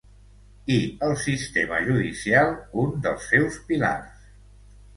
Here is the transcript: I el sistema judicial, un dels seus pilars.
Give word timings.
I 0.75 0.77
el 1.07 1.13
sistema 1.23 1.83
judicial, 1.89 2.51
un 2.85 2.99
dels 3.07 3.29
seus 3.35 3.61
pilars. 3.69 4.29